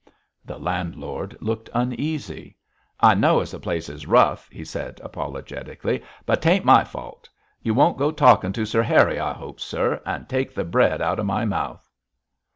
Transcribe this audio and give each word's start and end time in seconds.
The 0.43 0.57
landlord 0.57 1.37
looked 1.41 1.69
uneasy. 1.75 2.57
'I 3.01 3.13
know 3.13 3.39
as 3.41 3.51
the 3.51 3.59
place 3.59 3.87
is 3.87 4.07
rough,' 4.07 4.49
he 4.51 4.65
said 4.65 4.99
apologetically, 5.03 6.01
'but 6.25 6.41
'tain't 6.41 6.65
my 6.65 6.83
fault. 6.83 7.29
You 7.61 7.75
won't 7.75 7.99
go 7.99 8.09
talking 8.09 8.51
to 8.53 8.65
Sir 8.65 8.81
Harry, 8.81 9.19
I 9.19 9.33
hope, 9.33 9.59
sir, 9.59 10.01
and 10.03 10.27
take 10.27 10.55
the 10.55 10.63
bread 10.65 11.03
out 11.03 11.19
of 11.19 11.27
my 11.27 11.45
mouth?' 11.45 11.87